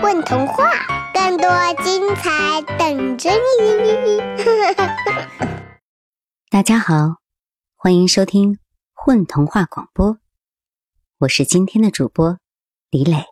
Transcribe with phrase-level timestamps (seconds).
[0.00, 0.62] 混童话，
[1.12, 1.48] 更多
[1.82, 4.18] 精彩等着你！
[6.50, 7.16] 大家好，
[7.74, 8.60] 欢迎收听
[8.92, 10.20] 混童话广播，
[11.18, 12.38] 我是今天的主播
[12.90, 13.24] 李磊。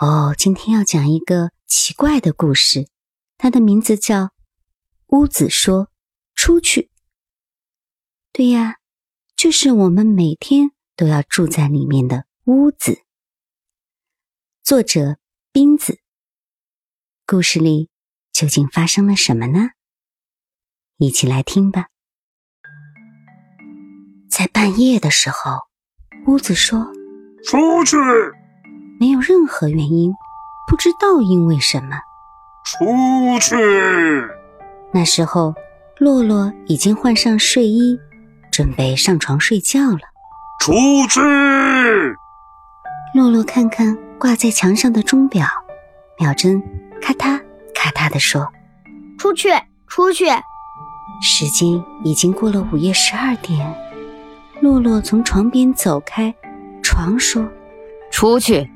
[0.00, 2.88] 哦，今天要讲一个奇怪的故事，
[3.36, 4.24] 它的名字叫
[5.08, 5.90] 《屋子说
[6.34, 6.82] 出去》。
[8.32, 8.76] 对呀，
[9.36, 13.02] 就是我们每天都要住在里面的屋子。
[14.62, 15.18] 作者。
[15.56, 16.00] 冰子，
[17.26, 17.88] 故事里
[18.30, 19.70] 究竟发生了什么呢？
[20.98, 21.86] 一起来听吧。
[24.30, 25.52] 在半夜的时候，
[26.26, 26.86] 屋子说
[27.42, 27.96] ：“出去！”
[29.00, 30.12] 没有任何原因，
[30.68, 31.96] 不知道因为什么。
[32.62, 32.84] 出
[33.40, 33.56] 去！
[34.92, 35.54] 那时候，
[35.96, 37.98] 洛洛已经换上睡衣，
[38.52, 40.00] 准备上床睡觉了。
[40.60, 40.74] 出
[41.08, 41.18] 去！
[43.14, 43.96] 洛洛看看。
[44.18, 45.46] 挂在墙上的钟表，
[46.18, 46.62] 秒针
[47.00, 47.40] 咔嗒
[47.74, 48.46] 咔嗒地说
[49.18, 49.50] ：“出去，
[49.86, 50.26] 出去。”
[51.22, 53.74] 时间已经过了午夜十二点。
[54.60, 56.34] 洛洛从床边走开，
[56.82, 57.46] 床说
[58.10, 58.70] ：“出去。”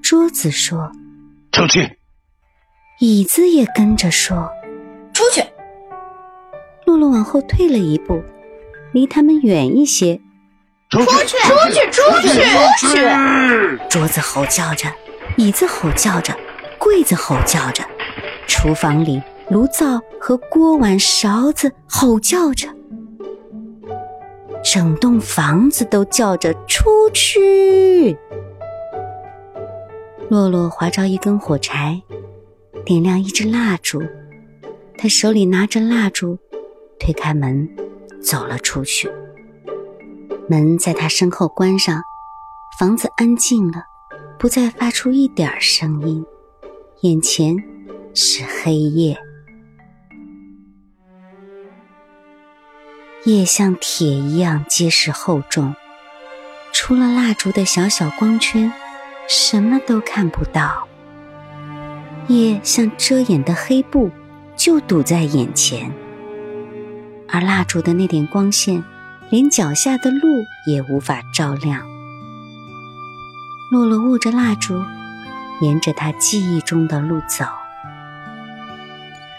[0.00, 0.90] 桌子说
[1.50, 1.98] ：“出去。”
[3.00, 4.48] 椅子也跟着说
[5.12, 5.42] ：“出去。”
[6.86, 8.22] 洛洛往后退了一步，
[8.92, 10.20] 离他们远一些。
[10.90, 11.36] 出去！
[11.36, 11.90] 出去！
[11.90, 12.28] 出去！
[12.78, 13.88] 出去！
[13.90, 14.88] 桌子吼叫着，
[15.36, 16.34] 椅子吼叫着，
[16.78, 17.84] 柜子吼叫着，
[18.46, 22.68] 厨房里炉灶和锅碗勺子吼叫着，
[24.64, 28.16] 整栋房子都叫着出去。
[30.30, 32.00] 洛洛划着一根火柴，
[32.86, 34.02] 点亮一支蜡烛，
[34.96, 36.38] 他手里拿着蜡烛，
[36.98, 37.68] 推开门，
[38.22, 39.10] 走了出去。
[40.48, 42.02] 门在他身后关上，
[42.78, 43.84] 房子安静了，
[44.38, 46.24] 不再发出一点声音。
[47.02, 47.54] 眼前
[48.14, 49.18] 是黑夜，
[53.24, 55.74] 夜像铁一样结实厚重，
[56.72, 58.72] 除了蜡烛的小小光圈，
[59.28, 60.88] 什么都看不到。
[62.28, 64.10] 夜像遮掩的黑布，
[64.56, 65.92] 就堵在眼前，
[67.28, 68.82] 而蜡烛的那点光线。
[69.30, 71.86] 连脚下的路也无法照亮。
[73.70, 74.82] 洛洛握着蜡烛，
[75.60, 77.44] 沿着他记忆中的路走。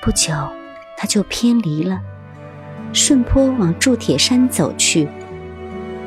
[0.02, 0.32] 不久，
[0.96, 2.00] 他就偏离了，
[2.94, 5.10] 顺坡往铸铁山走去。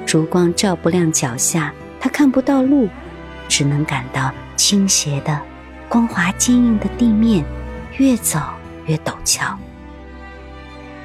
[0.06, 2.88] 烛光照不亮脚下，他看不到路，
[3.48, 5.40] 只能感到倾斜的、
[5.88, 7.44] 光滑坚硬的地面，
[7.96, 8.38] 越走
[8.86, 9.58] 越陡峭。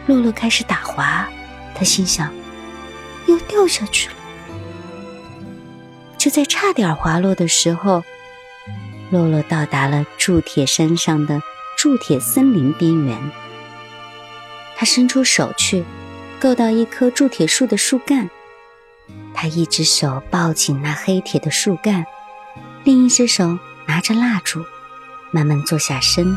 [0.05, 1.27] 洛洛开始打滑，
[1.73, 2.31] 他心想。
[3.27, 4.15] 又掉下去了。
[6.17, 8.03] 就在差点滑落的时候，
[9.11, 11.41] 洛洛到达了铸铁山上的
[11.77, 13.17] 铸铁森林边缘。
[14.75, 15.85] 他伸出手去，
[16.39, 18.29] 够到一棵铸铁树的树干。
[19.33, 22.05] 他一只手抱紧那黑铁的树干，
[22.83, 24.63] 另一只手拿着蜡烛，
[25.31, 26.35] 慢慢坐下身，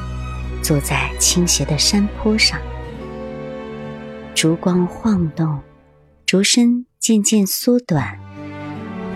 [0.62, 2.61] 坐在倾斜的山坡上。
[4.34, 5.61] 烛光晃动。
[6.30, 8.16] 烛身渐渐缩短，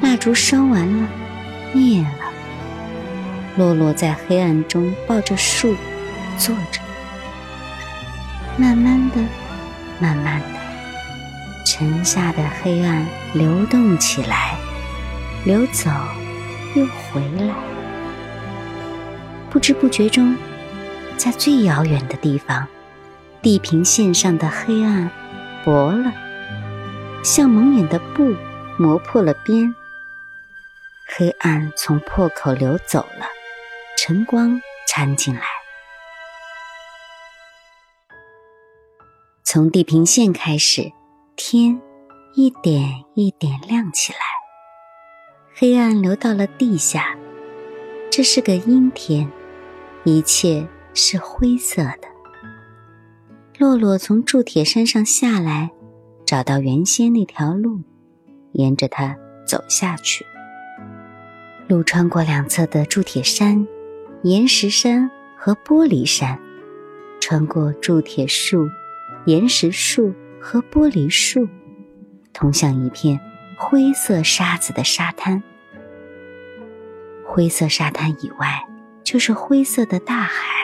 [0.02, 1.08] 蜡烛烧完了，
[1.72, 2.32] 灭了。
[3.56, 5.76] 洛洛在黑暗中抱着树
[6.36, 6.80] 坐着，
[8.56, 9.18] 慢慢的、
[10.00, 10.58] 慢慢的，
[11.64, 14.56] 沉下的黑暗流动起来，
[15.44, 15.88] 流走
[16.74, 17.54] 又回来。
[19.50, 20.36] 不知不觉中，
[21.16, 22.66] 在最遥远的地方，
[23.40, 25.08] 地平线上的黑暗
[25.64, 26.12] 薄了。
[27.24, 28.36] 像蒙眼的布
[28.78, 29.74] 磨破了边，
[31.08, 33.26] 黑暗从破口流走了，
[33.96, 35.40] 晨光掺进来。
[39.42, 40.92] 从地平线开始，
[41.34, 41.80] 天
[42.34, 44.18] 一点一点亮起来，
[45.54, 47.16] 黑暗流到了地下。
[48.10, 49.32] 这是个阴天，
[50.04, 52.06] 一切是灰色的。
[53.58, 55.70] 洛洛从铸铁山上下来。
[56.24, 57.80] 找到原先那条路，
[58.52, 59.16] 沿着它
[59.46, 60.24] 走下去。
[61.68, 63.66] 路穿过两侧的铸铁山、
[64.22, 66.38] 岩石山和玻璃山，
[67.20, 68.68] 穿过铸铁树、
[69.26, 71.48] 岩石树和玻璃树，
[72.32, 73.18] 通向一片
[73.56, 75.42] 灰色沙子的沙滩。
[77.26, 78.62] 灰色沙滩以外，
[79.02, 80.54] 就是灰色的大海。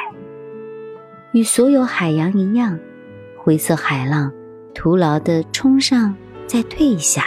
[1.33, 2.79] 与所有海洋一样，
[3.37, 4.33] 灰色海浪。
[4.75, 6.15] 徒劳地冲上，
[6.47, 7.25] 再退下，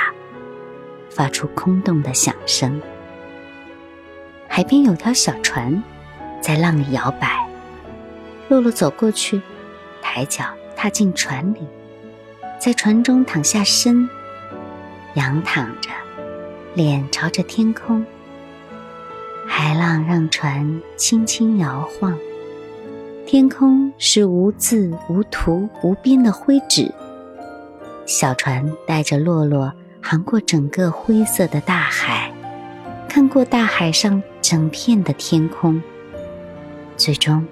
[1.10, 2.82] 发出空洞的响声。
[4.48, 5.84] 海边有条小船，
[6.42, 7.48] 在浪里摇摆。
[8.48, 9.42] 洛洛走过去，
[10.02, 10.46] 抬脚
[10.76, 11.60] 踏进船里，
[12.60, 14.10] 在船中躺下身，
[15.16, 15.90] 仰躺着，
[16.74, 18.06] 脸朝着天空。
[19.46, 22.18] 海浪让船轻轻摇晃，
[23.28, 26.92] 天空是无字、无图、无边的灰纸。
[28.06, 29.72] 小船带着洛洛
[30.02, 32.32] 航过整个灰色的大海，
[33.08, 35.82] 看过大海上整片的天空。
[36.98, 37.46] 最终，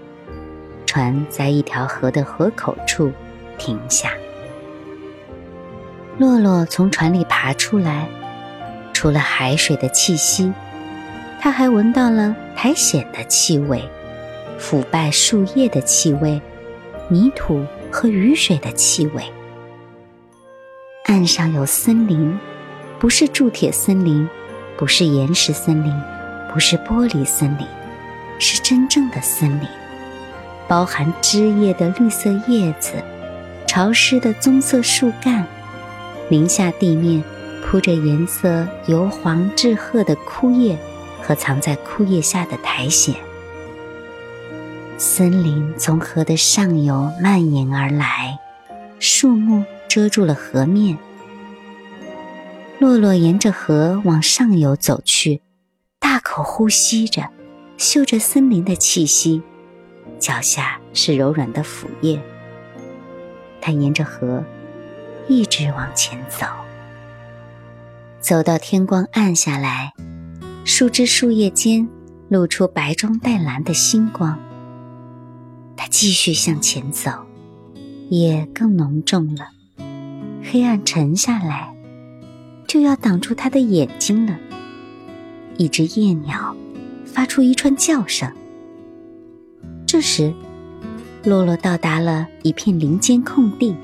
[0.86, 3.12] 船在一条河的河口处
[3.58, 4.12] 停下。
[6.18, 8.08] 洛洛从船里爬出来，
[8.92, 10.52] 除了海水的气息。
[11.40, 13.82] 他还闻到了苔藓的气味、
[14.60, 16.40] 腐败树叶的气味、
[17.08, 19.24] 泥土和雨水的气味。
[21.12, 22.40] 岸上有森林，
[22.98, 24.26] 不是铸铁森林，
[24.78, 25.94] 不是岩石森林，
[26.54, 27.68] 不是玻璃森林，
[28.40, 29.68] 是真正的森林，
[30.70, 32.94] 包含枝叶的绿色叶子、
[33.68, 35.46] 潮湿的棕色树干、
[36.30, 37.22] 林下地面
[37.62, 40.78] 铺着颜色由黄至褐的枯叶。
[41.24, 43.16] 和藏在枯叶下的苔藓，
[44.98, 48.40] 森林从河的上游蔓延而来，
[48.98, 50.98] 树木遮住了河面。
[52.80, 55.42] 洛洛沿着河往上游走去，
[56.00, 57.28] 大口呼吸着，
[57.76, 59.42] 嗅着森林的气息，
[60.18, 62.18] 脚下是柔软的腐叶。
[63.60, 64.42] 他沿着河
[65.28, 66.46] 一直往前走，
[68.22, 69.92] 走到天光暗下来。
[70.64, 71.86] 树枝、树叶间
[72.30, 74.40] 露出白中带蓝的星光。
[75.76, 77.12] 他继续向前走，
[78.10, 79.50] 夜更浓重了，
[80.44, 81.74] 黑暗沉下来，
[82.68, 84.38] 就要挡住他的眼睛了。
[85.58, 86.56] 一只夜鸟
[87.06, 88.32] 发出一串叫声。
[89.86, 90.34] 这时，
[91.24, 93.76] 洛洛到达了一片林间空地，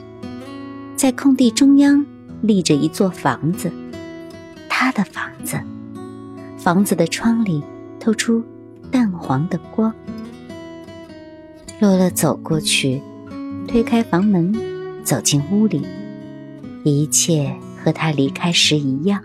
[0.95, 2.03] 在空地中央
[2.41, 3.71] 立着一座房子，
[4.67, 5.59] 他的房子。
[6.57, 7.63] 房子的窗里
[7.99, 8.43] 透出
[8.91, 9.93] 淡黄的光。
[11.79, 13.01] 洛洛走过去，
[13.67, 14.53] 推开房门，
[15.03, 15.85] 走进屋里，
[16.89, 19.23] 一切和他离开时一样。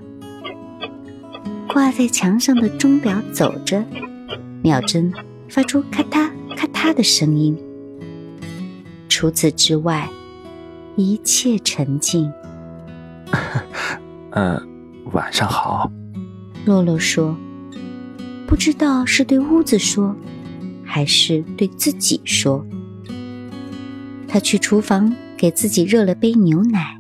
[1.68, 3.82] 挂在墙上的钟表走着，
[4.62, 5.12] 秒针
[5.48, 7.56] 发出咔嗒咔嗒的声音。
[9.08, 10.08] 除此之外，
[10.96, 12.30] 一切沉静。
[14.30, 14.62] 呃，
[15.12, 15.90] 晚上好。
[16.64, 17.36] 洛洛说
[18.46, 20.14] ：“不知道是对屋子说，
[20.84, 22.66] 还是对自己说。”
[24.28, 26.98] 他去厨房给自己热了杯牛奶，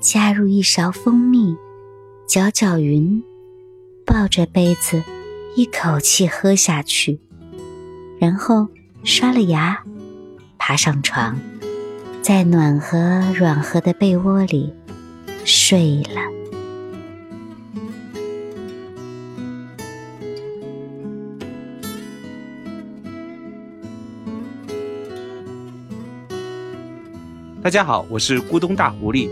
[0.00, 1.56] 加入一勺蜂蜜，
[2.26, 3.20] 搅搅匀，
[4.06, 5.02] 抱着杯子
[5.56, 7.18] 一口气喝下去，
[8.20, 8.68] 然后
[9.02, 9.82] 刷了牙，
[10.56, 11.36] 爬上床，
[12.22, 14.72] 在暖和软和的被窝里
[15.44, 16.20] 睡了。
[27.60, 29.28] 大家好，我是咕咚大狐狸。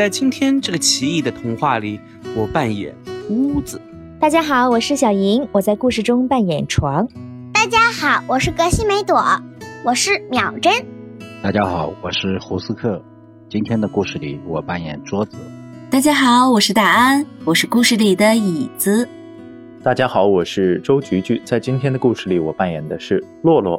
[0.00, 2.00] 在今天这个奇异的童话里，
[2.34, 2.96] 我扮演
[3.28, 3.78] 屋子。
[4.18, 7.06] 大家好，我是小莹，我在故事中扮演床。
[7.52, 9.22] 大家好，我是格西梅朵，
[9.84, 10.72] 我是秒针。
[11.42, 13.04] 大家好，我是胡斯克。
[13.50, 15.36] 今天的故事里，我扮演桌子。
[15.90, 19.06] 大家好，我是大安，我是故事里的椅子。
[19.82, 23.78] 大家好，我是周菊菊，在今天的故事里，我扮演的是洛洛。